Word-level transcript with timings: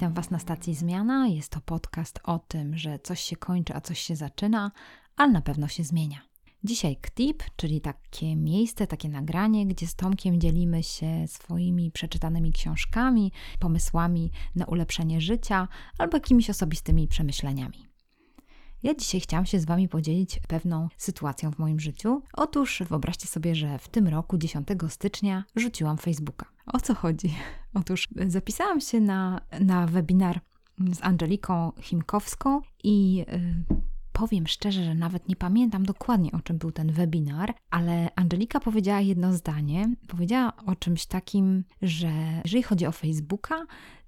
Was 0.00 0.30
na 0.30 0.38
stacji 0.38 0.74
Zmiana. 0.74 1.28
Jest 1.28 1.50
to 1.50 1.60
podcast 1.60 2.20
o 2.24 2.38
tym, 2.38 2.76
że 2.76 2.98
coś 2.98 3.20
się 3.20 3.36
kończy, 3.36 3.74
a 3.74 3.80
coś 3.80 3.98
się 3.98 4.16
zaczyna, 4.16 4.72
ale 5.16 5.32
na 5.32 5.40
pewno 5.40 5.68
się 5.68 5.84
zmienia. 5.84 6.20
Dzisiaj 6.64 6.96
KTIP, 6.96 7.42
czyli 7.56 7.80
takie 7.80 8.36
miejsce, 8.36 8.86
takie 8.86 9.08
nagranie, 9.08 9.66
gdzie 9.66 9.86
z 9.86 9.94
Tomkiem 9.94 10.40
dzielimy 10.40 10.82
się 10.82 11.28
swoimi 11.28 11.90
przeczytanymi 11.90 12.52
książkami, 12.52 13.32
pomysłami 13.58 14.30
na 14.54 14.64
ulepszenie 14.64 15.20
życia 15.20 15.68
albo 15.98 16.16
jakimiś 16.16 16.50
osobistymi 16.50 17.08
przemyśleniami. 17.08 17.86
Ja 18.82 18.94
dzisiaj 18.94 19.20
chciałam 19.20 19.46
się 19.46 19.60
z 19.60 19.64
Wami 19.64 19.88
podzielić 19.88 20.40
pewną 20.48 20.88
sytuacją 20.96 21.52
w 21.52 21.58
moim 21.58 21.80
życiu. 21.80 22.22
Otóż 22.32 22.82
wyobraźcie 22.88 23.26
sobie, 23.26 23.54
że 23.54 23.78
w 23.78 23.88
tym 23.88 24.08
roku, 24.08 24.38
10 24.38 24.68
stycznia, 24.88 25.44
rzuciłam 25.56 25.98
Facebooka. 25.98 26.46
O 26.66 26.80
co 26.80 26.94
chodzi? 26.94 27.34
Otóż 27.76 28.08
zapisałam 28.26 28.80
się 28.80 29.00
na, 29.00 29.40
na 29.60 29.86
webinar 29.86 30.40
z 30.92 30.98
Angeliką 31.02 31.72
Chimkowską 31.80 32.60
i. 32.84 33.16
Yy, 33.16 33.24
powiem 34.12 34.46
szczerze, 34.46 34.84
że 34.84 34.94
nawet 34.94 35.28
nie 35.28 35.36
pamiętam 35.36 35.86
dokładnie 35.86 36.32
o 36.32 36.40
czym 36.40 36.58
był 36.58 36.72
ten 36.72 36.92
webinar, 36.92 37.54
ale 37.70 38.08
Angelika 38.14 38.60
powiedziała 38.60 39.00
jedno 39.00 39.32
zdanie. 39.32 39.94
Powiedziała 40.08 40.52
o 40.66 40.76
czymś 40.76 41.06
takim, 41.06 41.64
że 41.82 42.10
jeżeli 42.44 42.62
chodzi 42.62 42.86
o 42.86 42.92
Facebooka, 42.92 43.66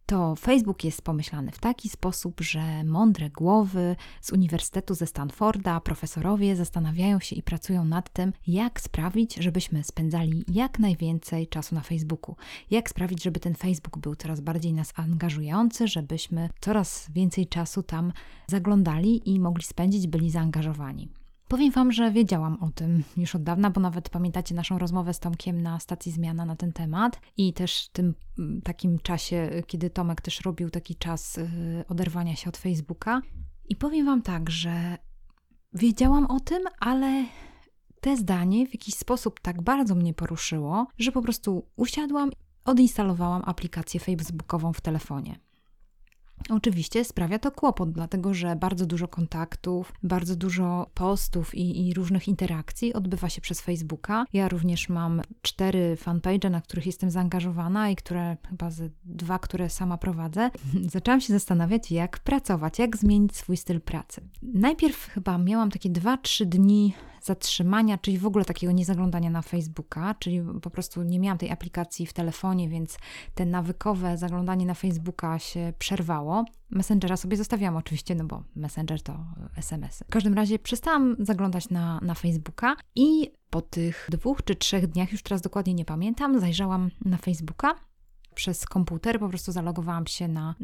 to 0.09 0.37
Facebook 0.37 0.85
jest 0.85 1.03
pomyślany 1.03 1.53
w 1.53 1.59
taki 1.59 1.89
sposób, 1.89 2.41
że 2.41 2.85
mądre 2.85 3.31
głowy 3.31 3.97
z 4.21 4.33
Uniwersytetu 4.33 4.95
ze 4.95 5.07
Stanforda, 5.07 5.81
profesorowie 5.81 6.57
zastanawiają 6.57 7.21
się 7.21 7.37
i 7.37 7.43
pracują 7.43 7.85
nad 7.85 8.13
tym, 8.13 8.33
jak 8.47 8.81
sprawić, 8.81 9.35
żebyśmy 9.35 9.85
spędzali 9.85 10.45
jak 10.49 10.79
najwięcej 10.79 11.49
czasu 11.49 11.75
na 11.75 11.81
Facebooku. 11.81 12.37
Jak 12.71 12.91
sprawić, 12.91 13.23
żeby 13.23 13.41
ten 13.41 13.55
Facebook 13.55 13.99
był 13.99 14.15
coraz 14.15 14.41
bardziej 14.41 14.73
nas 14.73 14.93
angażujący, 14.97 15.89
żebyśmy 15.89 16.49
coraz 16.61 17.11
więcej 17.15 17.47
czasu 17.47 17.83
tam 17.83 18.13
zaglądali 18.47 19.31
i 19.31 19.41
mogli 19.41 19.65
spędzić, 19.65 20.07
byli 20.07 20.31
zaangażowani. 20.31 21.09
Powiem 21.49 21.73
Wam, 21.73 21.93
że 21.93 22.11
wiedziałam 22.11 22.63
o 22.63 22.71
tym 22.71 23.05
już 23.17 23.35
od 23.35 23.43
dawna, 23.43 23.71
bo 23.71 23.81
nawet 23.81 24.11
pamiętacie 24.11 24.55
naszą 24.55 24.79
rozmowę 24.79 25.15
z 25.15 25.21
Tomkiem 25.21 25.61
na 25.61 25.81
stacji 25.81 26.13
Zmiana 26.13 26.45
na 26.45 26.57
ten 26.57 26.73
temat 26.73 27.21
i 27.37 27.53
też 27.53 27.87
w 27.87 27.93
tym 27.93 28.15
mm, 28.39 28.63
takim 28.63 28.99
czasie, 28.99 29.51
kiedy 29.67 29.91
Tomek 29.91 30.21
też 30.21 30.41
robił 30.41 30.71
taki 30.71 30.97
czas 30.97 31.39
y, 31.39 31.49
oderwania 31.89 32.37
się 32.37 32.49
od 32.49 32.57
Facebooka. 32.57 33.23
I 33.69 33.77
powiem 33.77 34.07
Wam 34.07 34.23
tak, 34.23 34.51
że 34.51 34.99
wiedziałam 35.73 36.27
o 36.27 36.41
tym, 36.41 36.63
ale 36.81 37.25
te 38.01 38.17
zdanie 38.17 38.67
w 38.67 38.75
jakiś 38.75 38.95
sposób 38.95 39.41
tak 39.41 39.63
bardzo 39.63 39.95
mnie 39.95 40.15
poruszyło, 40.15 40.87
że 40.99 41.13
po 41.13 41.23
prostu 41.23 41.67
usiadłam, 41.77 42.31
odinstalowałam 42.65 43.43
aplikację 43.47 44.01
Facebookową 44.01 44.73
w 44.73 44.81
telefonie. 44.81 45.39
Oczywiście 46.51 47.05
sprawia 47.05 47.39
to 47.39 47.51
kłopot, 47.51 47.93
dlatego 47.93 48.35
że 48.35 48.57
bardzo 48.57 48.87
dużo 48.87 49.09
kontaktów, 49.09 49.93
bardzo 50.03 50.37
dużo 50.37 50.91
postów 50.95 51.55
i, 51.55 51.89
i, 51.89 51.95
różnych 51.95 52.29
interakcji 52.29 52.95
odbywa 52.95 53.29
się 53.29 53.41
przez 53.41 53.61
Facebooka. 53.61 54.25
Ja 54.33 54.49
również 54.49 54.89
mam 54.89 55.23
cztery 55.43 55.97
fanpage, 55.97 56.51
na 56.51 56.61
których 56.61 56.87
jestem 56.87 57.11
zaangażowana 57.11 57.91
i 57.91 57.97
które 57.97 58.37
chyba 58.51 58.71
ze 58.71 58.89
dwa, 59.05 59.39
które 59.39 59.71
sama 59.71 59.99
prowadzę. 59.99 60.51
Zaczęłam 60.95 61.21
się 61.21 61.33
zastanawiać, 61.33 61.91
jak 61.91 62.19
pracować, 62.19 62.79
jak 62.79 62.97
zmienić 62.97 63.37
swój 63.37 63.57
styl 63.57 63.81
pracy. 63.81 64.21
Najpierw 64.43 65.07
chyba 65.07 65.39
miałam 65.39 65.71
takie 65.71 65.91
dwa, 65.91 66.17
trzy 66.17 66.47
dni 66.47 66.95
zatrzymania, 67.29 67.99
czyli 67.99 68.19
w 68.19 68.27
ogóle 68.27 68.45
takiego 68.45 68.73
niezaglądania 68.73 69.31
na 69.31 69.43
Facebooka, 69.43 70.15
czyli 70.15 70.43
po 70.63 70.71
prostu 70.71 71.03
nie 71.03 71.19
miałam 71.19 71.39
tej 71.39 71.51
aplikacji 71.51 72.07
w 72.07 72.13
telefonie, 72.13 72.69
więc 72.69 72.99
te 73.35 73.47
nawykowe 73.47 74.19
zaglądanie 74.19 74.67
na 74.67 74.75
Facebooka 74.75 75.39
się 75.39 75.73
przerwało. 75.79 76.45
Messengera 76.71 77.17
sobie 77.17 77.37
zostawiałam 77.37 77.77
oczywiście, 77.77 78.15
no 78.15 78.25
bo 78.25 78.43
Messenger 78.57 79.03
to 79.03 79.25
SMS-y. 79.57 80.05
W 80.05 80.11
każdym 80.11 80.35
razie 80.35 80.59
przestałam 80.59 81.17
zaglądać 81.19 81.71
na, 81.71 82.01
na 82.03 82.15
Facebooka 82.15 82.77
i 82.95 83.33
po 83.51 83.61
tych 83.61 84.09
dwóch 84.13 84.43
czy 84.45 84.57
trzech 84.57 84.87
dniach, 84.87 85.13
już 85.13 85.23
teraz 85.23 85.43
dokładnie 85.43 85.75
nie 85.75 85.85
pamiętam, 85.85 86.41
zajrzałam 86.41 86.91
na 87.05 87.17
Facebooka 87.17 87.75
przez 88.35 88.67
komputer, 88.67 89.21
po 89.21 89.29
prostu 89.29 89.53
zalogowałam 89.53 90.07
się 90.07 90.29
na, 90.29 90.55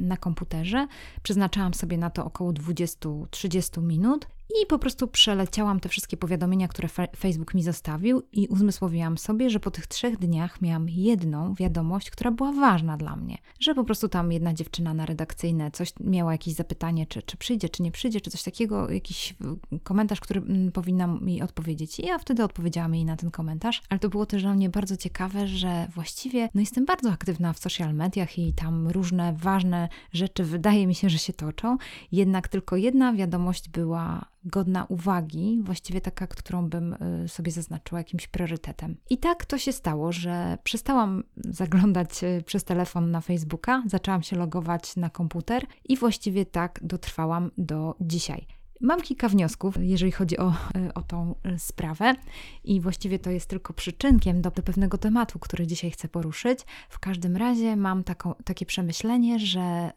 na 0.00 0.16
komputerze, 0.16 0.86
przeznaczałam 1.22 1.74
sobie 1.74 1.98
na 1.98 2.10
to 2.10 2.24
około 2.24 2.52
20-30 2.52 3.82
minut 3.82 4.26
i 4.50 4.66
po 4.66 4.78
prostu 4.78 5.08
przeleciałam 5.08 5.80
te 5.80 5.88
wszystkie 5.88 6.16
powiadomienia, 6.16 6.68
które 6.68 6.88
Facebook 7.16 7.54
mi 7.54 7.62
zostawił, 7.62 8.22
i 8.32 8.48
uzmysłowiłam 8.48 9.18
sobie, 9.18 9.50
że 9.50 9.60
po 9.60 9.70
tych 9.70 9.86
trzech 9.86 10.18
dniach 10.18 10.62
miałam 10.62 10.88
jedną 10.88 11.54
wiadomość, 11.54 12.10
która 12.10 12.30
była 12.30 12.52
ważna 12.52 12.96
dla 12.96 13.16
mnie. 13.16 13.38
Że 13.60 13.74
po 13.74 13.84
prostu 13.84 14.08
tam 14.08 14.32
jedna 14.32 14.54
dziewczyna 14.54 14.94
na 14.94 15.06
redakcyjne 15.06 15.70
coś 15.70 15.92
miała 16.00 16.32
jakieś 16.32 16.54
zapytanie, 16.54 17.06
czy, 17.06 17.22
czy 17.22 17.36
przyjdzie, 17.36 17.68
czy 17.68 17.82
nie 17.82 17.90
przyjdzie, 17.90 18.20
czy 18.20 18.30
coś 18.30 18.42
takiego, 18.42 18.90
jakiś 18.90 19.34
komentarz, 19.82 20.20
który 20.20 20.40
mm, 20.40 20.72
powinna 20.72 21.06
mi 21.06 21.42
odpowiedzieć. 21.42 22.00
I 22.00 22.06
ja 22.06 22.18
wtedy 22.18 22.44
odpowiedziałam 22.44 22.94
jej 22.94 23.04
na 23.04 23.16
ten 23.16 23.30
komentarz, 23.30 23.82
ale 23.88 24.00
to 24.00 24.08
było 24.08 24.26
też 24.26 24.42
dla 24.42 24.54
mnie 24.54 24.70
bardzo 24.70 24.96
ciekawe, 24.96 25.46
że 25.46 25.88
właściwie 25.94 26.48
no 26.54 26.60
jestem 26.60 26.84
bardzo 26.84 27.12
aktywna 27.12 27.52
w 27.52 27.58
social 27.58 27.94
mediach 27.94 28.38
i 28.38 28.52
tam 28.52 28.88
różne 28.88 29.32
ważne 29.32 29.88
rzeczy 30.12 30.44
wydaje 30.44 30.86
mi 30.86 30.94
się, 30.94 31.10
że 31.10 31.18
się 31.18 31.32
toczą. 31.32 31.76
Jednak 32.12 32.48
tylko 32.48 32.76
jedna 32.76 33.12
wiadomość 33.12 33.68
była 33.68 34.34
godna 34.44 34.84
uwagi, 34.84 35.60
właściwie 35.62 36.00
taka, 36.00 36.26
którą 36.26 36.68
bym 36.68 36.92
y, 37.24 37.28
sobie 37.28 37.52
zaznaczyła 37.52 38.00
jakimś 38.00 38.26
priorytetem. 38.26 38.96
I 39.10 39.18
tak 39.18 39.44
to 39.44 39.58
się 39.58 39.72
stało, 39.72 40.12
że 40.12 40.58
przestałam 40.64 41.24
zaglądać 41.36 42.24
y, 42.24 42.42
przez 42.46 42.64
telefon 42.64 43.10
na 43.10 43.20
Facebooka, 43.20 43.82
zaczęłam 43.86 44.22
się 44.22 44.36
logować 44.36 44.96
na 44.96 45.10
komputer 45.10 45.66
i 45.84 45.96
właściwie 45.96 46.46
tak 46.46 46.80
dotrwałam 46.82 47.50
do 47.58 47.94
dzisiaj. 48.00 48.46
Mam 48.80 49.00
kilka 49.00 49.28
wniosków, 49.28 49.74
jeżeli 49.80 50.12
chodzi 50.12 50.38
o, 50.38 50.52
y, 50.76 50.94
o 50.94 51.02
tą 51.02 51.34
sprawę, 51.58 52.14
i 52.64 52.80
właściwie 52.80 53.18
to 53.18 53.30
jest 53.30 53.46
tylko 53.46 53.72
przyczynkiem 53.72 54.42
do, 54.42 54.50
do 54.50 54.62
pewnego 54.62 54.98
tematu, 54.98 55.38
który 55.38 55.66
dzisiaj 55.66 55.90
chcę 55.90 56.08
poruszyć. 56.08 56.60
W 56.88 56.98
każdym 56.98 57.36
razie 57.36 57.76
mam 57.76 58.04
taką, 58.04 58.34
takie 58.44 58.66
przemyślenie, 58.66 59.38
że 59.38 59.90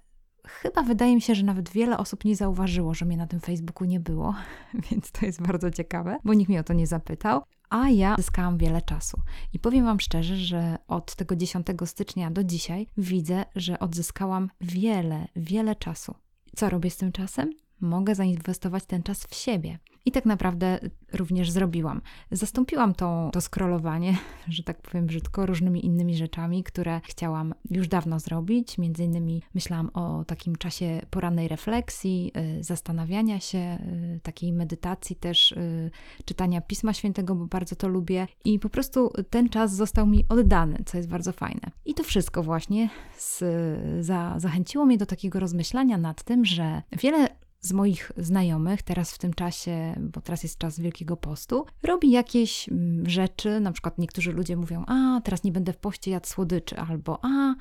chyba 0.47 0.84
wydaje 0.84 1.16
mi 1.16 1.22
się, 1.22 1.35
że 1.35 1.44
nawet 1.44 1.69
wiele 1.69 1.97
osób 1.97 2.25
nie 2.25 2.35
zauważyło, 2.35 2.94
że 2.94 3.06
mnie 3.06 3.18
na 3.18 3.28
tym 3.28 3.40
Facebooku 3.40 3.88
nie 3.88 4.00
było, 4.00 4.35
więc 4.91 5.12
to 5.12 5.25
jest 5.25 5.41
bardzo 5.41 5.72
ciekawe, 5.72 6.18
bo 6.25 6.34
nikt 6.34 6.50
mnie 6.50 6.59
o 6.59 6.63
to 6.63 6.74
nie 6.74 6.88
zapytał. 6.88 7.44
A 7.69 7.90
ja 7.90 8.16
zyskałam 8.16 8.57
wiele 8.57 8.81
czasu. 8.81 9.22
I 9.53 9.59
powiem 9.59 9.86
Wam 9.86 10.00
szczerze, 10.00 10.36
że 10.36 10.78
od 10.88 11.16
tego 11.16 11.36
10 11.36 11.68
stycznia 11.86 12.31
do 12.31 12.44
dzisiaj 12.44 12.88
widzę, 12.97 13.46
że 13.56 13.80
odzyskałam 13.80 14.50
wiele, 14.62 15.28
wiele 15.36 15.75
czasu. 15.75 16.16
Co 16.56 16.69
robię 16.69 16.90
z 16.90 16.97
tym 16.97 17.12
czasem? 17.12 17.50
Mogę 17.81 18.16
zainwestować 18.16 18.86
ten 18.86 19.03
czas 19.03 19.24
w 19.24 19.36
siebie. 19.36 19.80
I 20.07 20.12
tak 20.12 20.25
naprawdę 20.25 20.79
również 21.13 21.51
zrobiłam. 21.51 22.01
Zastąpiłam 22.31 22.94
to, 22.94 23.29
to 23.34 23.41
scrollowanie, 23.41 24.18
że 24.47 24.63
tak 24.63 24.81
powiem 24.81 25.06
brzydko, 25.06 25.45
różnymi 25.45 25.85
innymi 25.85 26.18
rzeczami, 26.18 26.63
które 26.63 27.01
chciałam 27.03 27.53
już 27.69 27.88
dawno 27.88 28.19
zrobić. 28.19 28.78
Między 28.78 29.03
innymi 29.03 29.44
myślałam 29.56 29.90
o 29.94 30.23
takim 30.25 30.56
czasie 30.56 31.01
porannej 31.09 31.48
refleksji, 31.48 32.31
y, 32.59 32.63
zastanawiania 32.63 33.39
się, 33.39 33.77
y, 34.15 34.19
takiej 34.24 34.54
medytacji 34.54 35.15
też, 35.15 35.51
y, 35.51 35.92
czytania 36.25 36.62
Pisma 36.62 36.94
Świętego, 36.94 37.36
bo 37.36 37.45
bardzo 37.45 37.75
to 37.75 37.88
lubię. 37.88 38.27
I 38.45 38.59
po 38.59 38.69
prostu 38.69 39.12
ten 39.30 39.50
czas 39.50 39.75
został 39.75 40.07
mi 40.07 40.25
oddany, 40.30 40.77
co 40.86 40.98
jest 40.98 41.09
bardzo 41.09 41.31
fajne. 41.31 41.71
I 41.86 41.94
to 41.94 42.04
wszystko 42.04 42.44
właśnie 42.44 42.89
z, 43.18 43.44
za, 44.06 44.36
zachęciło 44.38 44.86
mnie 44.86 44.98
do 44.98 45.06
takiego 45.06 45.39
rozmyślania 45.39 45.98
nad 45.98 46.24
tym, 46.24 46.45
że 46.45 46.81
wiele 46.92 47.30
z 47.62 47.71
moich 47.71 48.12
znajomych 48.18 48.83
teraz 48.83 49.12
w 49.12 49.18
tym 49.18 49.33
czasie, 49.33 49.95
bo 50.00 50.21
teraz 50.21 50.44
jest 50.44 50.57
czas 50.57 50.80
Wielkiego 50.80 51.18
Postu, 51.18 51.65
robi 51.83 52.12
jakieś 52.12 52.69
mm, 52.69 53.09
rzeczy, 53.09 53.59
na 53.59 53.71
przykład 53.71 53.98
niektórzy 53.98 54.31
ludzie 54.31 54.57
mówią, 54.57 54.83
a 54.88 55.21
teraz 55.24 55.44
nie 55.44 55.51
będę 55.51 55.74
w 55.74 55.77
poście 55.77 56.12
jadł 56.12 56.27
słodyczy, 56.27 56.77
albo 56.77 57.19
a 57.21 57.56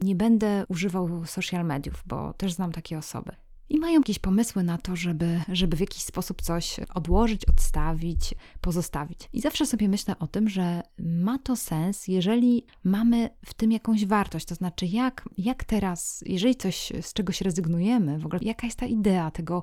nie 0.00 0.14
będę 0.14 0.64
używał 0.68 1.26
social 1.26 1.64
mediów, 1.64 2.02
bo 2.06 2.32
też 2.32 2.52
znam 2.52 2.72
takie 2.72 2.98
osoby 2.98 3.32
i 3.68 3.78
mają 3.78 4.00
jakieś 4.00 4.18
pomysły 4.18 4.62
na 4.62 4.78
to, 4.78 4.96
żeby, 4.96 5.40
żeby 5.48 5.76
w 5.76 5.80
jakiś 5.80 6.02
sposób 6.02 6.42
coś 6.42 6.76
odłożyć, 6.94 7.44
odstawić, 7.44 8.34
pozostawić. 8.60 9.28
I 9.32 9.40
zawsze 9.40 9.66
sobie 9.66 9.88
myślę 9.88 10.18
o 10.18 10.26
tym, 10.26 10.48
że 10.48 10.82
ma 10.98 11.38
to 11.38 11.56
sens, 11.56 12.08
jeżeli 12.08 12.66
mamy 12.84 13.30
w 13.44 13.54
tym 13.54 13.72
jakąś 13.72 14.06
wartość. 14.06 14.46
To 14.46 14.54
znaczy, 14.54 14.86
jak, 14.86 15.28
jak 15.38 15.64
teraz, 15.64 16.24
jeżeli 16.26 16.56
coś 16.56 16.92
z 17.00 17.12
czegoś 17.12 17.40
rezygnujemy, 17.40 18.18
w 18.18 18.26
ogóle 18.26 18.40
jaka 18.42 18.66
jest 18.66 18.78
ta 18.78 18.86
idea 18.86 19.30
tego 19.30 19.62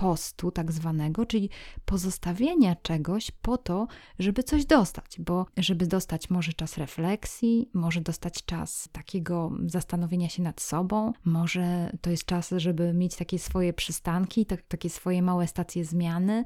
postu, 0.00 0.50
tak 0.50 0.72
zwanego, 0.72 1.26
czyli 1.26 1.50
pozostawienia 1.84 2.76
czegoś 2.76 3.30
po 3.30 3.58
to, 3.58 3.86
żeby 4.18 4.42
coś 4.42 4.64
dostać, 4.64 5.16
bo 5.18 5.46
żeby 5.56 5.86
dostać 5.86 6.30
może 6.30 6.52
czas 6.52 6.76
refleksji, 6.78 7.70
może 7.74 8.00
dostać 8.00 8.44
czas 8.44 8.88
takiego 8.92 9.52
zastanowienia 9.66 10.28
się 10.28 10.42
nad 10.42 10.60
sobą, 10.60 11.12
może 11.24 11.92
to 12.00 12.10
jest 12.10 12.24
czas, 12.24 12.54
żeby 12.56 12.92
mieć 12.92 13.16
takie 13.16 13.38
swoje 13.38 13.72
przystanki, 13.72 14.46
tak, 14.46 14.62
takie 14.62 14.90
swoje 14.90 15.22
małe 15.22 15.46
stacje 15.46 15.84
zmiany 15.84 16.44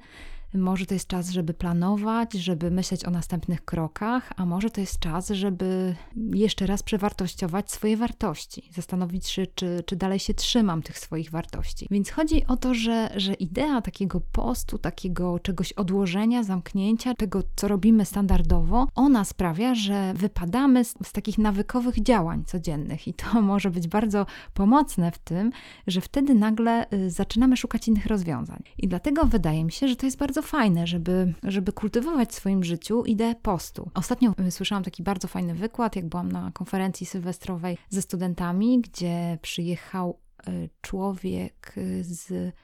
może 0.55 0.87
to 0.87 0.95
jest 0.95 1.09
czas, 1.09 1.31
żeby 1.31 1.55
planować, 1.55 2.33
żeby 2.33 2.71
myśleć 2.71 3.05
o 3.05 3.11
następnych 3.11 3.65
krokach, 3.65 4.33
a 4.37 4.47
może 4.47 4.71
to 4.71 4.81
jest 4.81 4.99
czas, 4.99 5.29
żeby 5.29 5.97
jeszcze 6.35 6.67
raz 6.67 6.83
przewartościować 6.83 7.73
swoje 7.73 7.97
wartości, 7.97 8.69
zastanowić 8.73 9.29
się, 9.29 9.47
czy, 9.47 9.83
czy 9.87 9.97
dalej 9.97 10.19
się 10.19 10.35
trzymam 10.35 10.83
tych 10.83 10.99
swoich 10.99 11.31
wartości. 11.31 11.89
Więc 11.91 12.11
chodzi 12.11 12.47
o 12.47 12.57
to, 12.57 12.75
że, 12.75 13.11
że 13.17 13.35
idea 13.35 13.83
takiego 13.83 14.21
postu, 14.21 14.79
takiego 14.79 15.39
czegoś 15.39 15.73
odłożenia, 15.73 16.43
zamknięcia, 16.43 17.15
tego, 17.15 17.43
co 17.57 17.69
robimy 17.69 18.05
standardowo, 18.05 18.89
ona 18.95 19.25
sprawia, 19.25 19.75
że 19.75 20.15
wypadamy 20.15 20.85
z, 20.85 20.95
z 21.05 21.13
takich 21.13 21.39
nawykowych 21.39 22.03
działań 22.03 22.45
codziennych 22.45 23.09
i 23.09 23.15
to 23.15 23.43
może 23.53 23.71
być 23.71 23.89
bardzo 23.89 24.27
pomocne 24.55 25.13
w 25.13 25.19
tym, 25.19 25.53
że 25.87 26.01
wtedy 26.01 26.35
nagle 26.35 26.87
y, 26.93 27.11
zaczynamy 27.11 27.57
szukać 27.57 27.89
innych 27.89 28.07
rozwiązań. 28.07 28.63
I 28.79 28.89
dlatego 28.89 29.27
wydaje 29.27 29.65
mi 29.65 29.73
się, 29.73 29.89
że 29.89 29.97
to 29.97 30.07
jest 30.07 30.19
bardzo 30.19 30.43
fajne, 30.45 30.87
żeby, 30.87 31.35
żeby 31.43 31.73
kultywować 31.73 32.31
w 32.31 32.35
swoim 32.35 32.65
życiu 32.65 33.05
ideę 33.05 33.35
postu. 33.35 33.91
Ostatnio 33.95 34.33
y, 34.47 34.51
słyszałam 34.51 34.85
taki 34.85 35.03
bardzo 35.03 35.29
fajny 35.29 35.55
wykład, 35.55 35.97
jak 35.97 36.07
byłam 36.07 36.33
na 36.33 36.51
konferencji 36.53 37.07
sylwestrowej 37.07 37.79
ze 37.89 38.03
studentami, 38.03 38.81
gdzie 38.81 39.39
przyjechał 39.43 40.19
y, 40.49 40.71
człowiek 40.81 41.75
z 42.01 42.55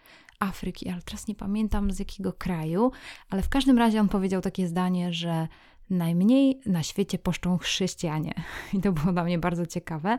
Afryki, 0.41 0.89
ale 0.89 1.03
teraz 1.03 1.29
nie 1.29 1.35
pamiętam 1.35 1.91
z 1.93 1.99
jakiego 1.99 2.33
kraju, 2.33 2.93
ale 3.31 3.43
w 3.43 3.49
każdym 3.49 3.79
razie 3.79 4.01
on 4.01 4.09
powiedział 4.09 4.41
takie 4.41 4.69
zdanie, 4.69 5.13
że 5.13 5.49
najmniej 5.91 6.61
na 6.67 6.83
świecie 6.83 7.19
poszczą 7.19 7.59
chrześcijanie. 7.59 8.35
I 8.75 8.81
to 8.81 8.93
było 8.93 9.13
dla 9.13 9.25
mnie 9.25 9.39
bardzo 9.39 9.67
ciekawe, 9.67 10.19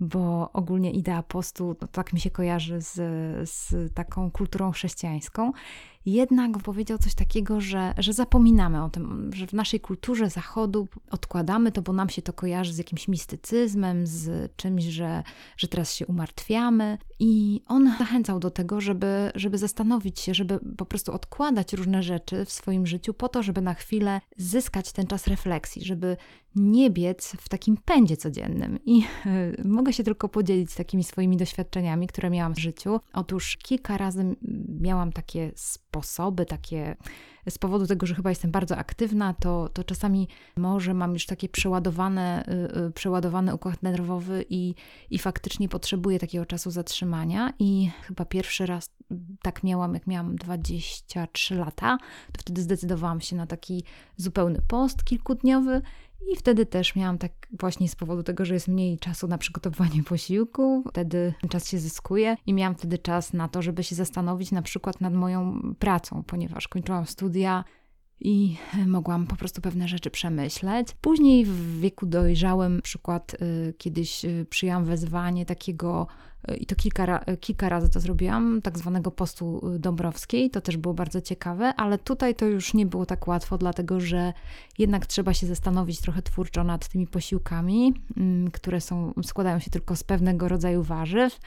bo 0.00 0.52
ogólnie 0.52 0.90
idea 0.90 1.22
postu 1.22 1.76
no, 1.82 1.88
tak 1.88 2.12
mi 2.12 2.20
się 2.20 2.30
kojarzy 2.30 2.80
z, 2.80 2.94
z 3.50 3.94
taką 3.94 4.30
kulturą 4.30 4.70
chrześcijańską 4.70 5.52
jednak 6.06 6.58
powiedział 6.58 6.98
coś 6.98 7.14
takiego, 7.14 7.60
że, 7.60 7.94
że 7.98 8.12
zapominamy 8.12 8.84
o 8.84 8.90
tym, 8.90 9.30
że 9.34 9.46
w 9.46 9.52
naszej 9.52 9.80
kulturze 9.80 10.30
zachodu 10.30 10.88
odkładamy 11.10 11.72
to, 11.72 11.82
bo 11.82 11.92
nam 11.92 12.08
się 12.08 12.22
to 12.22 12.32
kojarzy 12.32 12.72
z 12.72 12.78
jakimś 12.78 13.08
mistycyzmem, 13.08 14.06
z 14.06 14.52
czymś, 14.56 14.84
że, 14.84 15.22
że 15.56 15.68
teraz 15.68 15.94
się 15.94 16.06
umartwiamy. 16.06 16.98
I 17.18 17.60
on 17.66 17.94
zachęcał 17.98 18.40
do 18.40 18.50
tego, 18.50 18.80
żeby, 18.80 19.32
żeby 19.34 19.58
zastanowić 19.58 20.20
się, 20.20 20.34
żeby 20.34 20.58
po 20.76 20.86
prostu 20.86 21.12
odkładać 21.12 21.72
różne 21.72 22.02
rzeczy 22.02 22.44
w 22.44 22.52
swoim 22.52 22.86
życiu 22.86 23.14
po 23.14 23.28
to, 23.28 23.42
żeby 23.42 23.60
na 23.60 23.74
chwilę 23.74 24.20
zyskać 24.36 24.92
ten 24.92 25.06
czas 25.06 25.26
refleksji, 25.26 25.84
żeby 25.84 26.16
nie 26.56 26.90
biec 26.90 27.36
w 27.40 27.48
takim 27.48 27.76
pędzie 27.76 28.16
codziennym. 28.16 28.78
I 28.84 29.02
mogę 29.64 29.92
się 29.92 30.04
tylko 30.04 30.28
podzielić 30.28 30.74
takimi 30.74 31.04
swoimi 31.04 31.36
doświadczeniami, 31.36 32.06
które 32.06 32.30
miałam 32.30 32.54
w 32.54 32.58
życiu. 32.58 33.00
Otóż 33.12 33.56
kilka 33.56 33.98
razy 33.98 34.36
miałam 34.80 35.12
takie 35.12 35.52
sposoby, 35.92 36.46
takie 36.46 36.96
z 37.48 37.58
powodu 37.58 37.86
tego, 37.86 38.06
że 38.06 38.14
chyba 38.14 38.30
jestem 38.30 38.50
bardzo 38.50 38.76
aktywna, 38.76 39.34
to, 39.34 39.68
to 39.68 39.84
czasami 39.84 40.28
może 40.56 40.94
mam 40.94 41.12
już 41.12 41.26
takie 41.26 41.48
przeładowane, 41.48 42.44
yy, 42.74 42.90
przeładowany 42.90 43.54
układ 43.54 43.82
nerwowy 43.82 44.44
i, 44.50 44.74
i 45.10 45.18
faktycznie 45.18 45.68
potrzebuję 45.68 46.18
takiego 46.18 46.46
czasu 46.46 46.70
zatrzymania. 46.70 47.52
I 47.58 47.90
chyba 48.02 48.24
pierwszy 48.24 48.66
raz 48.66 48.90
tak 49.42 49.64
miałam, 49.64 49.94
jak 49.94 50.06
miałam 50.06 50.36
23 50.36 51.54
lata, 51.54 51.98
to 52.32 52.40
wtedy 52.40 52.62
zdecydowałam 52.62 53.20
się 53.20 53.36
na 53.36 53.46
taki 53.46 53.84
zupełny 54.16 54.62
post 54.68 55.04
kilkudniowy 55.04 55.82
i 56.32 56.36
wtedy 56.36 56.66
też 56.66 56.96
miałam 56.96 57.18
tak 57.18 57.32
właśnie 57.60 57.88
z 57.88 57.96
powodu 57.96 58.22
tego, 58.22 58.44
że 58.44 58.54
jest 58.54 58.68
mniej 58.68 58.98
czasu 58.98 59.28
na 59.28 59.38
przygotowanie 59.38 60.02
posiłku, 60.12 60.84
wtedy 60.88 61.34
czas 61.48 61.68
się 61.68 61.78
zyskuje 61.78 62.36
i 62.46 62.54
miałam 62.54 62.74
wtedy 62.74 62.98
czas 62.98 63.32
na 63.32 63.48
to, 63.48 63.62
żeby 63.62 63.84
się 63.84 63.94
zastanowić 63.94 64.50
na 64.50 64.62
przykład 64.62 65.00
nad 65.00 65.14
moją 65.14 65.60
pracą, 65.78 66.22
ponieważ 66.26 66.68
kończyłam 66.68 67.06
studia 67.06 67.64
i 68.24 68.56
mogłam 68.86 69.26
po 69.26 69.36
prostu 69.36 69.60
pewne 69.60 69.88
rzeczy 69.88 70.10
przemyśleć. 70.10 70.88
Później 71.00 71.44
w 71.44 71.80
wieku 71.80 72.06
dojrzałym, 72.06 72.80
przykład 72.82 73.34
y, 73.34 73.74
kiedyś 73.78 74.24
y, 74.24 74.46
przyjęłam 74.50 74.84
wezwanie 74.84 75.46
takiego 75.46 76.06
i 76.60 76.66
to 76.66 76.76
kilka, 76.76 77.24
kilka 77.40 77.68
razy 77.68 77.90
to 77.90 78.00
zrobiłam, 78.00 78.62
tak 78.62 78.78
zwanego 78.78 79.10
postu 79.10 79.60
Dąbrowskiej. 79.78 80.50
To 80.50 80.60
też 80.60 80.76
było 80.76 80.94
bardzo 80.94 81.20
ciekawe, 81.20 81.74
ale 81.74 81.98
tutaj 81.98 82.34
to 82.34 82.46
już 82.46 82.74
nie 82.74 82.86
było 82.86 83.06
tak 83.06 83.28
łatwo, 83.28 83.58
dlatego 83.58 84.00
że 84.00 84.32
jednak 84.78 85.06
trzeba 85.06 85.34
się 85.34 85.46
zastanowić 85.46 86.00
trochę 86.00 86.22
twórczo 86.22 86.64
nad 86.64 86.88
tymi 86.88 87.06
posiłkami, 87.06 87.94
mm, 88.16 88.50
które 88.50 88.80
są, 88.80 89.12
składają 89.22 89.58
się 89.58 89.70
tylko 89.70 89.96
z 89.96 90.04
pewnego 90.04 90.48
rodzaju 90.48 90.82
warzyw. 90.82 91.40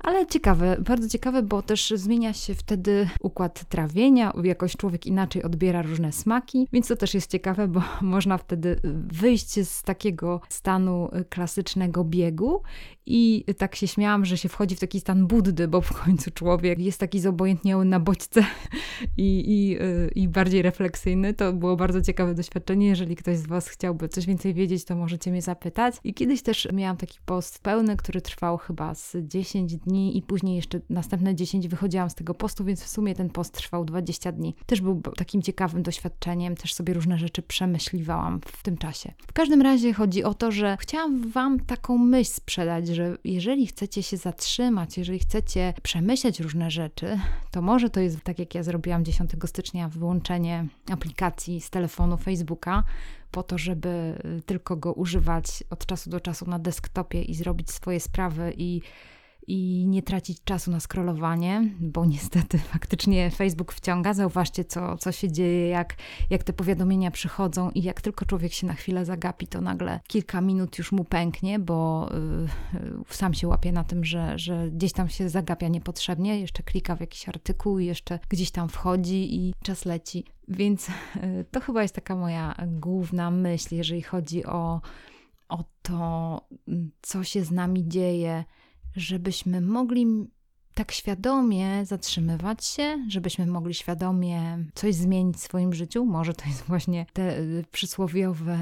Ale 0.00 0.26
ciekawe, 0.26 0.76
bardzo 0.80 1.08
ciekawe, 1.08 1.42
bo 1.42 1.62
też 1.62 1.92
zmienia 1.96 2.32
się 2.32 2.54
wtedy 2.54 3.08
układ 3.20 3.64
trawienia, 3.68 4.32
jakoś 4.44 4.76
człowiek 4.76 5.06
inaczej 5.06 5.42
odbiera 5.42 5.82
różne 5.82 6.12
smaki, 6.12 6.68
więc 6.72 6.88
to 6.88 6.96
też 6.96 7.14
jest 7.14 7.30
ciekawe, 7.30 7.68
bo 7.68 7.82
można 8.02 8.38
wtedy 8.38 8.80
wyjść 9.12 9.68
z 9.68 9.82
takiego 9.82 10.40
stanu 10.48 11.10
klasycznego 11.28 12.04
biegu 12.04 12.62
i 13.06 13.44
tak 13.58 13.76
się 13.76 13.88
śmiałam, 13.88 14.24
że 14.24 14.38
się 14.38 14.48
wchodzi 14.48 14.76
w 14.76 14.80
taki 14.80 15.00
stan 15.00 15.26
Buddy, 15.26 15.68
bo 15.68 15.80
w 15.80 15.92
końcu 16.04 16.30
człowiek 16.30 16.78
jest 16.78 17.00
taki 17.00 17.20
zobojętniały 17.20 17.84
na 17.84 18.00
bodźce 18.00 18.44
i, 19.16 19.44
i, 19.46 19.78
i 20.20 20.28
bardziej 20.28 20.62
refleksyjny. 20.62 21.34
To 21.34 21.52
było 21.52 21.76
bardzo 21.76 22.02
ciekawe 22.02 22.34
doświadczenie. 22.34 22.86
Jeżeli 22.86 23.16
ktoś 23.16 23.36
z 23.36 23.46
Was 23.46 23.68
chciałby 23.68 24.08
coś 24.08 24.26
więcej 24.26 24.54
wiedzieć, 24.54 24.84
to 24.84 24.96
możecie 24.96 25.30
mnie 25.30 25.42
zapytać. 25.42 25.94
I 26.04 26.14
kiedyś 26.14 26.42
też 26.42 26.68
miałam 26.72 26.96
taki 26.96 27.18
post 27.24 27.58
pełny, 27.58 27.96
który 27.96 28.20
trwał 28.20 28.58
chyba 28.58 28.94
z 28.94 29.16
10 29.20 29.76
dni 29.76 29.89
i 29.98 30.22
później 30.22 30.56
jeszcze 30.56 30.80
następne 30.90 31.34
10 31.34 31.68
wychodziłam 31.68 32.10
z 32.10 32.14
tego 32.14 32.34
postu, 32.34 32.64
więc 32.64 32.82
w 32.82 32.88
sumie 32.88 33.14
ten 33.14 33.30
post 33.30 33.54
trwał 33.54 33.84
20 33.84 34.32
dni. 34.32 34.54
Też 34.66 34.80
był 34.80 35.02
takim 35.16 35.42
ciekawym 35.42 35.82
doświadczeniem, 35.82 36.56
też 36.56 36.74
sobie 36.74 36.94
różne 36.94 37.18
rzeczy 37.18 37.42
przemyśliwałam 37.42 38.40
w 38.46 38.62
tym 38.62 38.76
czasie. 38.76 39.12
W 39.26 39.32
każdym 39.32 39.62
razie 39.62 39.92
chodzi 39.92 40.24
o 40.24 40.34
to, 40.34 40.52
że 40.52 40.76
chciałam 40.80 41.30
Wam 41.30 41.60
taką 41.60 41.98
myśl 41.98 42.32
sprzedać, 42.32 42.88
że 42.88 43.16
jeżeli 43.24 43.66
chcecie 43.66 44.02
się 44.02 44.16
zatrzymać, 44.16 44.98
jeżeli 44.98 45.18
chcecie 45.18 45.74
przemyśleć 45.82 46.40
różne 46.40 46.70
rzeczy, 46.70 47.18
to 47.50 47.62
może 47.62 47.90
to 47.90 48.00
jest 48.00 48.20
tak, 48.20 48.38
jak 48.38 48.54
ja 48.54 48.62
zrobiłam 48.62 49.04
10 49.04 49.30
stycznia, 49.46 49.88
wyłączenie 49.88 50.66
aplikacji 50.90 51.60
z 51.60 51.70
telefonu 51.70 52.16
Facebooka, 52.16 52.84
po 53.30 53.42
to, 53.42 53.58
żeby 53.58 54.22
tylko 54.46 54.76
go 54.76 54.92
używać 54.92 55.64
od 55.70 55.86
czasu 55.86 56.10
do 56.10 56.20
czasu 56.20 56.50
na 56.50 56.58
desktopie 56.58 57.22
i 57.22 57.34
zrobić 57.34 57.70
swoje 57.70 58.00
sprawy 58.00 58.54
i 58.56 58.80
i 59.46 59.86
nie 59.86 60.02
tracić 60.02 60.44
czasu 60.44 60.70
na 60.70 60.80
scrollowanie, 60.80 61.70
bo 61.80 62.04
niestety 62.04 62.58
faktycznie 62.72 63.30
Facebook 63.30 63.72
wciąga. 63.72 64.14
Zauważcie, 64.14 64.64
co, 64.64 64.96
co 64.96 65.12
się 65.12 65.32
dzieje, 65.32 65.68
jak, 65.68 65.96
jak 66.30 66.44
te 66.44 66.52
powiadomienia 66.52 67.10
przychodzą 67.10 67.70
i 67.70 67.82
jak 67.82 68.00
tylko 68.00 68.24
człowiek 68.24 68.52
się 68.52 68.66
na 68.66 68.74
chwilę 68.74 69.04
zagapi, 69.04 69.46
to 69.46 69.60
nagle 69.60 70.00
kilka 70.06 70.40
minut 70.40 70.78
już 70.78 70.92
mu 70.92 71.04
pęknie, 71.04 71.58
bo 71.58 72.08
yy, 72.72 73.04
sam 73.08 73.34
się 73.34 73.48
łapie 73.48 73.72
na 73.72 73.84
tym, 73.84 74.04
że, 74.04 74.38
że 74.38 74.70
gdzieś 74.70 74.92
tam 74.92 75.08
się 75.08 75.28
zagapia 75.28 75.68
niepotrzebnie, 75.68 76.40
jeszcze 76.40 76.62
klika 76.62 76.96
w 76.96 77.00
jakiś 77.00 77.28
artykuł 77.28 77.78
jeszcze 77.78 78.18
gdzieś 78.28 78.50
tam 78.50 78.68
wchodzi 78.68 79.34
i 79.34 79.54
czas 79.62 79.84
leci. 79.84 80.24
Więc 80.48 80.88
yy, 80.88 81.44
to 81.50 81.60
chyba 81.60 81.82
jest 81.82 81.94
taka 81.94 82.16
moja 82.16 82.54
główna 82.66 83.30
myśl, 83.30 83.74
jeżeli 83.74 84.02
chodzi 84.02 84.44
o, 84.44 84.80
o 85.48 85.64
to, 85.82 86.40
co 87.02 87.24
się 87.24 87.44
z 87.44 87.50
nami 87.50 87.88
dzieje 87.88 88.44
żebyśmy 88.96 89.60
mogli 89.60 90.06
tak 90.74 90.92
świadomie 90.92 91.86
zatrzymywać 91.86 92.64
się, 92.64 93.04
żebyśmy 93.08 93.46
mogli 93.46 93.74
świadomie 93.74 94.64
coś 94.74 94.94
zmienić 94.94 95.36
w 95.36 95.40
swoim 95.40 95.74
życiu. 95.74 96.04
Może 96.04 96.34
to 96.34 96.44
jest 96.46 96.62
właśnie 96.62 97.06
te 97.12 97.38
y, 97.38 97.64
przysłowiowe 97.72 98.58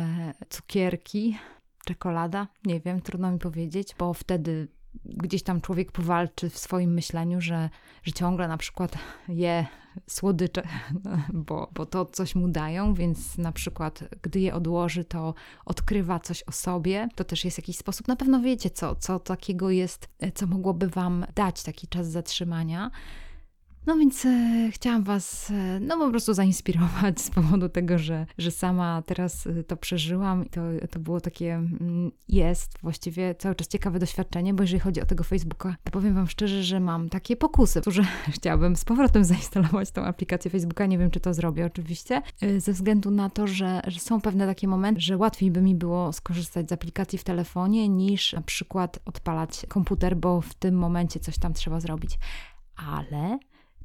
cukierki, 0.48 1.38
czekolada, 1.84 2.48
nie 2.64 2.80
wiem, 2.80 3.00
trudno 3.00 3.32
mi 3.32 3.38
powiedzieć, 3.38 3.94
bo 3.98 4.14
wtedy 4.14 4.68
gdzieś 5.04 5.42
tam 5.42 5.60
człowiek 5.60 5.92
powalczy 5.92 6.50
w 6.50 6.58
swoim 6.58 6.94
myśleniu, 6.94 7.40
że, 7.40 7.70
że 8.02 8.12
ciągle 8.12 8.48
na 8.48 8.56
przykład 8.56 8.98
je 9.28 9.66
słodycze, 10.06 10.62
bo, 11.48 11.70
bo 11.74 11.86
to 11.86 12.04
coś 12.04 12.34
mu 12.34 12.48
dają, 12.48 12.94
więc 12.94 13.38
na 13.38 13.52
przykład 13.52 14.04
gdy 14.22 14.40
je 14.40 14.54
odłoży, 14.54 15.04
to 15.04 15.34
odkrywa 15.64 16.20
coś 16.20 16.42
o 16.42 16.52
sobie. 16.52 17.08
To 17.14 17.24
też 17.24 17.44
jest 17.44 17.58
jakiś 17.58 17.76
sposób. 17.76 18.08
Na 18.08 18.16
pewno 18.16 18.40
wiecie, 18.40 18.70
co, 18.70 18.94
co 18.94 19.18
takiego 19.18 19.70
jest, 19.70 20.08
co 20.34 20.46
mogłoby 20.46 20.88
Wam 20.88 21.26
dać 21.34 21.62
taki 21.62 21.88
czas 21.88 22.06
zatrzymania. 22.06 22.90
No 23.88 23.96
więc 23.96 24.26
e, 24.26 24.70
chciałam 24.72 25.02
Was 25.02 25.50
e, 25.50 25.80
no 25.80 25.98
po 25.98 26.10
prostu 26.10 26.34
zainspirować 26.34 27.20
z 27.20 27.30
powodu 27.30 27.68
tego, 27.68 27.98
że, 27.98 28.26
że 28.38 28.50
sama 28.50 29.02
teraz 29.06 29.46
e, 29.46 29.64
to 29.64 29.76
przeżyłam 29.76 30.46
i 30.46 30.50
to, 30.50 30.60
to 30.90 31.00
było 31.00 31.20
takie, 31.20 31.54
mm, 31.54 32.10
jest 32.28 32.78
właściwie 32.82 33.34
cały 33.34 33.54
czas 33.54 33.68
ciekawe 33.68 33.98
doświadczenie, 33.98 34.54
bo 34.54 34.62
jeżeli 34.62 34.80
chodzi 34.80 35.00
o 35.00 35.06
tego 35.06 35.24
Facebooka, 35.24 35.76
to 35.84 35.90
powiem 35.90 36.14
Wam 36.14 36.26
szczerze, 36.26 36.62
że 36.62 36.80
mam 36.80 37.08
takie 37.08 37.36
pokusy, 37.36 37.80
że 37.86 38.02
chciałabym 38.36 38.76
z 38.76 38.84
powrotem 38.84 39.24
zainstalować 39.24 39.90
tą 39.90 40.04
aplikację 40.04 40.50
Facebooka. 40.50 40.86
Nie 40.86 40.98
wiem, 40.98 41.10
czy 41.10 41.20
to 41.20 41.34
zrobię 41.34 41.66
oczywiście, 41.66 42.22
e, 42.40 42.60
ze 42.60 42.72
względu 42.72 43.10
na 43.10 43.30
to, 43.30 43.46
że, 43.46 43.80
że 43.86 44.00
są 44.00 44.20
pewne 44.20 44.46
takie 44.46 44.68
momenty, 44.68 45.00
że 45.00 45.16
łatwiej 45.16 45.50
by 45.50 45.62
mi 45.62 45.74
było 45.74 46.12
skorzystać 46.12 46.68
z 46.68 46.72
aplikacji 46.72 47.18
w 47.18 47.24
telefonie 47.24 47.88
niż 47.88 48.32
na 48.32 48.42
przykład 48.42 48.98
odpalać 49.04 49.66
komputer, 49.68 50.16
bo 50.16 50.40
w 50.40 50.54
tym 50.54 50.74
momencie 50.74 51.20
coś 51.20 51.38
tam 51.38 51.54
trzeba 51.54 51.80
zrobić. 51.80 52.18
Ale 52.86 53.38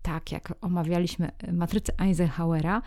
tak 0.03 0.31
jak 0.31 0.53
omawialiśmy 0.62 1.31
matrycę 1.51 1.93
Eisenhowera, 2.00 2.81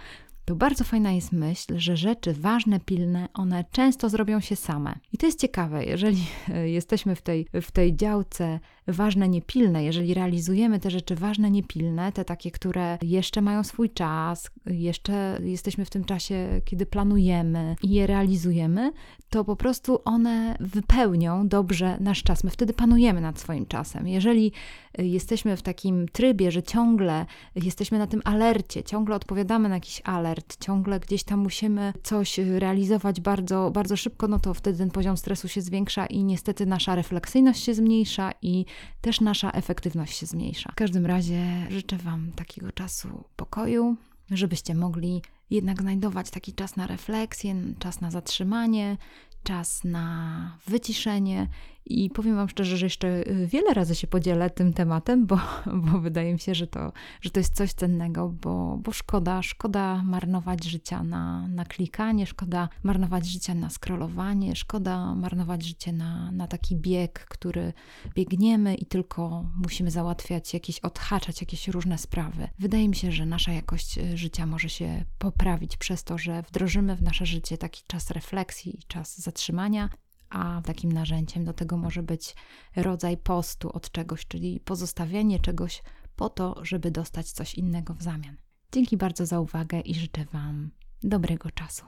to 0.46 0.56
bardzo 0.56 0.84
fajna 0.84 1.12
jest 1.12 1.32
myśl, 1.32 1.78
że 1.78 1.96
rzeczy 1.96 2.32
ważne, 2.32 2.80
pilne, 2.80 3.28
one 3.34 3.64
często 3.72 4.08
zrobią 4.08 4.40
się 4.40 4.56
same. 4.56 4.98
I 5.12 5.18
to 5.18 5.26
jest 5.26 5.40
ciekawe, 5.40 5.84
jeżeli 5.84 6.24
jesteśmy 6.78 7.16
w 7.16 7.22
tej, 7.22 7.46
w 7.62 7.70
tej 7.70 7.96
działce 7.96 8.60
ważne, 8.88 9.28
niepilne, 9.28 9.84
jeżeli 9.84 10.14
realizujemy 10.14 10.80
te 10.80 10.90
rzeczy 10.90 11.14
ważne, 11.14 11.50
niepilne, 11.50 12.12
te 12.12 12.24
takie, 12.24 12.50
które 12.50 12.98
jeszcze 13.02 13.42
mają 13.42 13.64
swój 13.64 13.90
czas, 13.90 14.50
jeszcze 14.66 15.38
jesteśmy 15.42 15.84
w 15.84 15.90
tym 15.90 16.04
czasie, 16.04 16.60
kiedy 16.64 16.86
planujemy 16.86 17.76
i 17.82 17.90
je 17.90 18.06
realizujemy, 18.06 18.92
to 19.30 19.44
po 19.44 19.56
prostu 19.56 20.00
one 20.04 20.56
wypełnią 20.60 21.48
dobrze 21.48 21.96
nasz 22.00 22.22
czas. 22.22 22.44
My 22.44 22.50
wtedy 22.50 22.72
panujemy 22.72 23.20
nad 23.20 23.40
swoim 23.40 23.66
czasem. 23.66 24.08
Jeżeli 24.08 24.52
jesteśmy 24.98 25.56
w 25.56 25.62
takim 25.62 26.08
trybie, 26.08 26.50
że 26.50 26.62
ciągle 26.62 27.26
jesteśmy 27.54 27.98
na 27.98 28.06
tym 28.06 28.22
alercie, 28.24 28.82
ciągle 28.82 29.16
odpowiadamy 29.16 29.68
na 29.68 29.74
jakiś 29.74 30.02
alert, 30.04 30.64
ciągle 30.64 31.00
gdzieś 31.00 31.24
tam 31.24 31.40
musimy 31.40 31.92
coś 32.02 32.38
realizować 32.38 33.20
bardzo, 33.20 33.70
bardzo 33.70 33.96
szybko, 33.96 34.28
no 34.28 34.38
to 34.38 34.54
wtedy 34.54 34.78
ten 34.78 34.90
poziom 34.90 35.16
stresu 35.16 35.48
się 35.48 35.60
zwiększa 35.60 36.06
i 36.06 36.24
niestety 36.24 36.66
nasza 36.66 36.94
refleksyjność 36.94 37.64
się 37.64 37.74
zmniejsza 37.74 38.32
i 38.42 38.64
też 39.00 39.20
nasza 39.20 39.50
efektywność 39.50 40.18
się 40.18 40.26
zmniejsza. 40.26 40.72
W 40.72 40.74
każdym 40.74 41.06
razie 41.06 41.66
życzę 41.70 41.96
Wam 41.96 42.32
takiego 42.36 42.72
czasu 42.72 43.24
pokoju, 43.36 43.96
żebyście 44.30 44.74
mogli 44.74 45.22
jednak 45.50 45.82
znajdować 45.82 46.30
taki 46.30 46.52
czas 46.52 46.76
na 46.76 46.86
refleksję, 46.86 47.54
czas 47.78 48.00
na 48.00 48.10
zatrzymanie, 48.10 48.96
czas 49.42 49.84
na 49.84 50.58
wyciszenie 50.66 51.48
i 51.86 52.10
powiem 52.10 52.36
Wam 52.36 52.48
szczerze, 52.48 52.76
że 52.76 52.86
jeszcze 52.86 53.08
y, 53.08 53.46
wiele 53.46 53.74
razy 53.74 53.94
się 53.94 54.06
podzielę 54.06 54.50
tym 54.50 54.72
tematem, 54.72 55.26
bo, 55.26 55.38
bo 55.84 56.00
wydaje 56.00 56.32
mi 56.32 56.40
się, 56.40 56.54
że 56.54 56.66
to, 56.66 56.92
że 57.20 57.30
to 57.30 57.40
jest 57.40 57.54
coś 57.54 57.72
cennego, 57.72 58.28
bo, 58.28 58.78
bo 58.82 58.92
szkoda, 58.92 59.42
szkoda 59.42 60.02
marnować 60.02 60.64
życia 60.64 61.02
na, 61.02 61.48
na 61.48 61.64
klikanie, 61.64 62.26
szkoda 62.26 62.68
marnować 62.82 63.26
życia 63.26 63.54
na 63.54 63.70
scrollowanie, 63.70 64.56
szkoda 64.56 65.14
marnować 65.14 65.64
życie 65.64 65.92
na, 65.92 66.32
na 66.32 66.46
taki 66.46 66.76
bieg, 66.76 67.26
który 67.28 67.72
biegniemy 68.14 68.74
i 68.74 68.86
tylko 68.86 69.46
musimy 69.62 69.90
załatwiać 69.90 70.54
jakieś, 70.54 70.80
odhaczać 70.80 71.40
jakieś 71.40 71.68
różne 71.68 71.98
sprawy. 71.98 72.48
Wydaje 72.58 72.88
mi 72.88 72.96
się, 72.96 73.12
że 73.12 73.26
nasza 73.26 73.52
jakość 73.52 73.98
y, 73.98 74.16
życia 74.16 74.46
może 74.46 74.68
się 74.68 75.04
poprawić 75.18 75.76
przez 75.76 76.04
to, 76.04 76.18
że 76.18 76.42
wdrożymy 76.42 76.96
w 76.96 77.02
nasze 77.02 77.26
życie 77.26 77.58
taki 77.58 77.82
czas 77.86 78.10
refleksji 78.10 78.78
i 78.78 78.82
czas 78.82 79.18
zatrzymania, 79.18 79.88
a 80.30 80.62
takim 80.64 80.92
narzędziem 80.92 81.44
do 81.44 81.52
tego 81.52 81.76
może 81.76 82.02
być 82.02 82.34
rodzaj 82.76 83.16
postu 83.16 83.72
od 83.72 83.90
czegoś, 83.90 84.26
czyli 84.26 84.60
pozostawianie 84.60 85.40
czegoś 85.40 85.82
po 86.16 86.28
to, 86.28 86.64
żeby 86.64 86.90
dostać 86.90 87.32
coś 87.32 87.54
innego 87.54 87.94
w 87.94 88.02
zamian. 88.02 88.36
Dzięki 88.72 88.96
bardzo 88.96 89.26
za 89.26 89.40
uwagę 89.40 89.80
i 89.80 89.94
życzę 89.94 90.24
Wam 90.24 90.70
dobrego 91.02 91.50
czasu. 91.50 91.84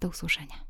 Do 0.00 0.08
usłyszenia. 0.08 0.67